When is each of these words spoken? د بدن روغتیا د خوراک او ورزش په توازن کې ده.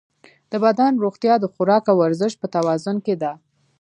د 0.51 0.53
بدن 0.65 0.91
روغتیا 1.03 1.33
د 1.39 1.45
خوراک 1.53 1.83
او 1.91 1.97
ورزش 2.03 2.33
په 2.41 2.47
توازن 2.55 2.95
کې 3.05 3.15
ده. 3.21 3.31